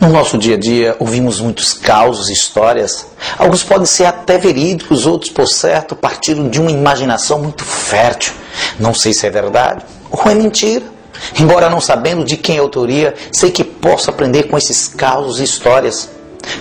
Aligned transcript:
no 0.00 0.08
nosso 0.08 0.36
dia 0.36 0.56
a 0.56 0.58
dia, 0.58 0.96
ouvimos 0.98 1.40
muitos 1.40 1.72
causos, 1.72 2.28
histórias. 2.28 3.06
Alguns 3.38 3.62
podem 3.62 3.86
ser 3.86 4.04
até 4.04 4.38
verídicos, 4.38 5.06
outros, 5.06 5.30
por 5.30 5.46
certo, 5.46 5.96
partiram 5.96 6.48
de 6.48 6.60
uma 6.60 6.70
imaginação 6.70 7.38
muito 7.38 7.64
fértil. 7.64 8.32
Não 8.78 8.92
sei 8.92 9.12
se 9.12 9.26
é 9.26 9.30
verdade 9.30 9.84
ou 10.10 10.30
é 10.30 10.34
mentira. 10.34 10.84
Embora 11.38 11.70
não 11.70 11.80
sabendo 11.80 12.24
de 12.24 12.36
quem 12.36 12.56
é 12.56 12.58
a 12.58 12.62
autoria, 12.62 13.14
sei 13.32 13.50
que 13.50 13.64
posso 13.64 14.10
aprender 14.10 14.44
com 14.44 14.58
esses 14.58 14.88
causos 14.88 15.40
e 15.40 15.44
histórias. 15.44 16.10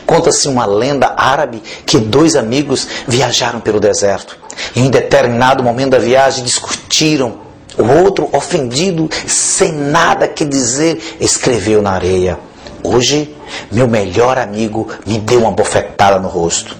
Conta-se 0.05 0.47
uma 0.47 0.65
lenda 0.65 1.13
árabe 1.17 1.61
que 1.85 1.97
dois 1.97 2.35
amigos 2.35 2.87
viajaram 3.07 3.59
pelo 3.59 3.79
deserto. 3.79 4.37
Em 4.75 4.89
determinado 4.89 5.63
momento 5.63 5.91
da 5.91 5.99
viagem 5.99 6.43
discutiram. 6.43 7.43
O 7.77 8.03
outro, 8.03 8.29
ofendido, 8.31 9.09
sem 9.27 9.73
nada 9.73 10.29
que 10.29 10.45
dizer, 10.45 11.17
escreveu 11.19 11.81
na 11.81 11.91
areia: 11.91 12.39
Hoje, 12.85 13.35
meu 13.71 13.87
melhor 13.87 14.37
amigo 14.37 14.87
me 15.07 15.17
deu 15.17 15.39
uma 15.41 15.51
bofetada 15.51 16.19
no 16.19 16.27
rosto. 16.27 16.77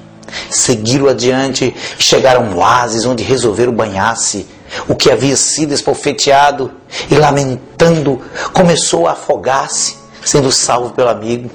Seguiram 0.52 1.08
adiante 1.08 1.76
e 1.98 2.04
chegaram 2.04 2.42
a 2.42 2.44
um 2.44 2.58
oásis 2.58 3.06
onde 3.06 3.24
resolveram 3.24 3.74
banhar-se. 3.74 4.46
O 4.88 4.96
que 4.96 5.10
havia 5.10 5.36
sido 5.36 5.74
espofeteado 5.74 6.72
e 7.10 7.16
lamentando 7.16 8.22
começou 8.54 9.08
a 9.08 9.14
afogar-se, 9.14 9.98
sendo 10.24 10.52
salvo 10.52 10.92
pelo 10.92 11.10
amigo. 11.10 11.50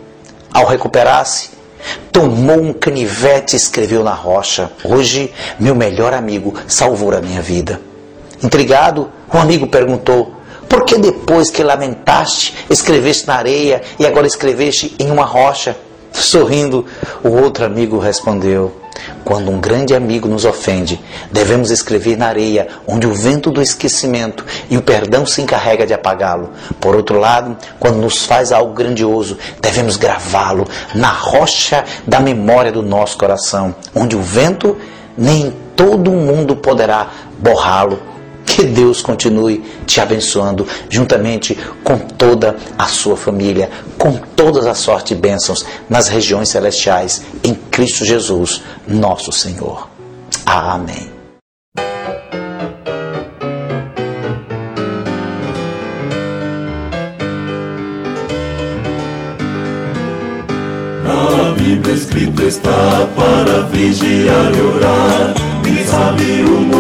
Ao 0.53 0.67
recuperar-se, 0.67 1.50
tomou 2.11 2.61
um 2.61 2.72
canivete 2.72 3.55
e 3.55 3.56
escreveu 3.56 4.03
na 4.03 4.15
rocha: 4.15 4.71
Hoje, 4.84 5.32
meu 5.61 5.77
melhor 5.77 6.12
amigo 6.12 6.55
salvou 6.67 7.15
a 7.15 7.21
minha 7.21 7.41
vida. 7.41 7.81
Intrigado, 8.43 9.11
o 9.32 9.38
amigo 9.38 9.67
perguntou: 9.69 10.40
por 10.70 10.84
que 10.84 10.97
depois 10.97 11.50
que 11.50 11.64
lamentaste, 11.64 12.54
escreveste 12.70 13.26
na 13.26 13.34
areia 13.34 13.82
e 13.98 14.06
agora 14.06 14.25
escreveste 14.25 14.94
em 15.00 15.10
uma 15.10 15.25
rocha? 15.25 15.76
Sorrindo, 16.12 16.86
o 17.25 17.28
outro 17.28 17.64
amigo 17.64 17.98
respondeu: 17.98 18.72
Quando 19.25 19.50
um 19.50 19.60
grande 19.60 19.97
amigo 19.97 20.28
nos 20.28 20.44
ofende, 20.44 21.00
devemos 21.32 21.72
escrever 21.72 22.16
na 22.16 22.28
areia, 22.28 22.69
onde 22.86 23.04
o 23.04 23.12
vento 23.12 23.50
do 23.50 23.60
esquecimento 23.60 24.47
e 24.70 24.76
o 24.76 24.82
perdão 24.82 25.26
se 25.26 25.42
encarrega 25.42 25.84
de 25.84 25.92
apagá-lo. 25.92 26.50
Por 26.81 26.94
outro 26.94 27.19
lado, 27.19 27.56
quando 27.81 27.97
nos 27.97 28.25
faz 28.25 28.52
algo 28.52 28.72
grandioso, 28.72 29.37
devemos 29.60 29.97
gravá-lo 29.97 30.69
na 30.94 31.10
rocha 31.10 31.84
da 32.06 32.20
memória 32.20 32.70
do 32.70 32.81
nosso 32.81 33.19
coração, 33.19 33.75
onde 33.92 34.14
o 34.14 34.22
vento 34.22 34.76
nem 35.19 35.52
todo 35.75 36.12
mundo 36.12 36.54
poderá 36.54 37.10
borrá-lo 37.41 38.09
que 38.60 38.66
Deus 38.66 39.00
continue 39.00 39.65
te 39.87 40.03
abençoando, 40.03 40.66
juntamente 40.91 41.59
com 41.82 41.98
toda 41.98 42.56
a 42.76 42.87
sua 42.88 43.16
família, 43.16 43.71
com 43.97 44.12
todas 44.37 44.66
as 44.66 44.76
sortes 44.76 45.12
e 45.12 45.15
bênçãos 45.15 45.65
nas 45.88 46.09
regiões 46.09 46.50
celestiais, 46.50 47.22
em 47.43 47.54
Cristo 47.54 48.04
Jesus, 48.04 48.60
nosso 48.87 49.32
Senhor. 49.32 49.88
Amém. 50.44 51.10
Bíblia 62.12 62.49
está 62.49 63.09
para 63.16 63.62
vigiar 63.62 64.53
e 64.54 64.60
orar 64.60 65.34
sabe 65.87 66.44
o 66.44 66.60
momento 66.60 66.80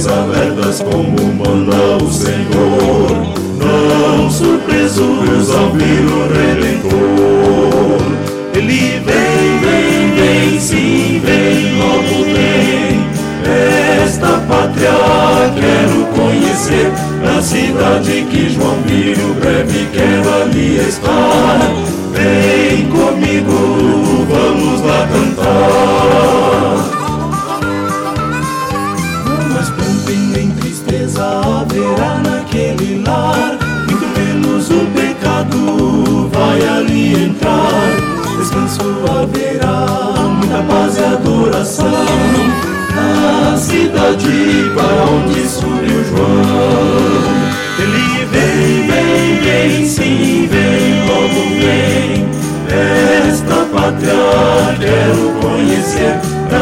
Pois, 0.00 0.06
alertas 0.06 0.80
como 0.80 1.34
manda 1.34 1.96
o 2.00 2.08
Senhor. 2.08 3.10
Não 3.58 4.30
surpresos 4.30 5.50
ao 5.50 5.72
vir 5.72 6.04
o 6.06 6.28
Redentor. 6.32 8.00
Ele 8.54 9.00
vem, 9.00 9.58
vem, 9.58 10.14
vem, 10.14 10.60
sim, 10.60 11.20
vem, 11.24 11.76
logo 11.80 12.22
vem. 12.32 13.08
Esta 14.04 14.38
pátria 14.46 14.92
quero 15.56 16.06
conhecer. 16.14 16.92
Na 17.24 17.42
cidade 17.42 18.24
que 18.30 18.50
João 18.50 18.76
viu, 18.86 19.34
breve 19.40 19.88
quero 19.92 20.42
ali 20.42 20.76
estar. 20.76 21.58
Vem 22.12 22.86
comigo 22.86 23.98
vamos 24.28 24.80
lá 24.82 25.08
cantar. 25.08 25.77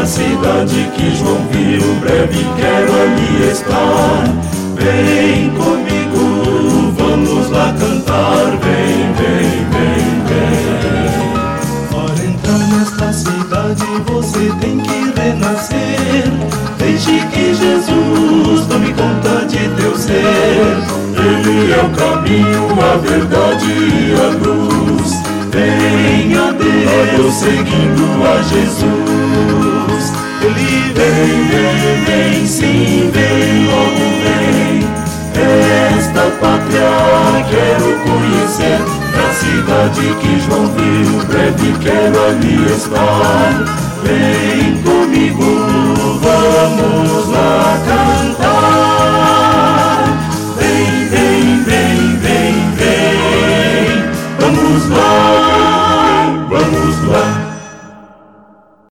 Cidade 0.07 0.89
que 0.95 1.15
João 1.17 1.45
viu, 1.51 1.95
breve 1.95 2.45
quero 2.55 2.93
ali 2.93 3.51
estar. 3.51 4.23
Vem 4.75 5.49
comigo, 5.51 6.93
vamos 6.97 7.49
lá 7.49 7.75
cantar, 7.77 8.57
vem, 8.63 9.11
vem, 9.17 9.65
vem, 9.73 10.07
vem. 10.29 11.27
Para 11.91 12.25
entrar 12.25 12.57
nesta 12.69 13.11
cidade 13.11 13.83
você 14.07 14.51
tem 14.61 14.79
que 14.79 15.19
renascer. 15.19 16.23
Deixe 16.77 17.19
que 17.27 17.53
Jesus 17.53 18.65
tome 18.67 18.93
conta 18.93 19.45
de 19.45 19.67
teu 19.75 19.95
ser. 19.97 20.77
Ele 21.19 21.73
é 21.73 21.83
o 21.83 21.89
caminho, 21.89 22.67
a 22.81 22.97
verdade 22.97 23.65
e 23.65 24.13
a 24.13 24.29
luz. 24.47 25.11
Venha 25.51 26.53
Deus 26.53 27.33
seguindo 27.33 28.25
a 28.25 28.41
Jesus. 28.43 29.26
Vem, 30.97 31.43
vem, 31.43 32.05
vem, 32.05 32.47
sim, 32.47 33.11
vem, 33.13 33.67
logo 33.67 34.05
vem. 34.23 34.81
Esta 35.95 36.23
pátria 36.41 37.45
quero 37.47 37.99
conhecer. 37.99 38.81
Na 39.15 39.31
cidade 39.31 40.15
que 40.19 40.39
João 40.39 40.65
viu, 40.73 41.23
breve 41.27 41.71
quero 41.81 42.17
ali 42.29 42.65
estar. 42.75 43.53
Vem 44.01 44.81
comigo, 44.81 45.43
vamos 46.19 47.29
lá 47.29 47.79
cantar. 47.85 48.96